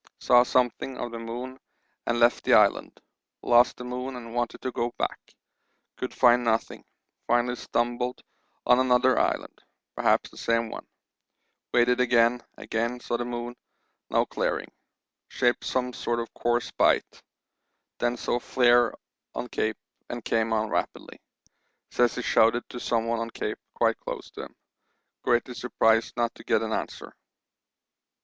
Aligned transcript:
Saw 0.19 0.41
something 0.41 0.97
of 0.97 1.11
the 1.11 1.19
moon 1.19 1.59
and 2.07 2.19
left 2.19 2.43
the 2.43 2.55
island; 2.55 2.99
lost 3.43 3.77
the 3.77 3.83
moon 3.83 4.15
and 4.15 4.33
wanted 4.33 4.59
to 4.63 4.71
go 4.71 4.89
back; 4.97 5.19
could 5.95 6.11
find 6.11 6.43
nothing; 6.43 6.83
finally 7.27 7.55
stumbled 7.55 8.23
on 8.65 8.79
another 8.79 9.19
island, 9.19 9.61
perhaps 9.95 10.31
the 10.31 10.37
same 10.39 10.71
one; 10.71 10.87
waited 11.71 11.99
again, 12.01 12.41
again 12.57 12.99
saw 12.99 13.15
the 13.15 13.25
moon, 13.25 13.55
now 14.09 14.25
clearing; 14.25 14.71
shaped 15.27 15.63
some 15.63 15.93
sort 15.93 16.19
of 16.19 16.33
course 16.33 16.71
by 16.71 16.95
it 16.95 17.21
then 17.99 18.17
saw 18.17 18.39
flare 18.39 18.95
on 19.35 19.47
Cape 19.49 19.77
and 20.09 20.25
came 20.25 20.51
on 20.51 20.67
rapidly 20.69 21.21
says 21.91 22.15
he 22.15 22.23
shouted 22.23 22.67
to 22.69 22.79
someone 22.79 23.19
on 23.19 23.29
Cape 23.29 23.59
quite 23.75 23.99
close 23.99 24.31
to 24.31 24.45
him, 24.45 24.55
greatly 25.21 25.53
surprised 25.53 26.17
not 26.17 26.33
to 26.33 26.43
get 26.43 26.63
an 26.63 26.73
answer. 26.73 27.13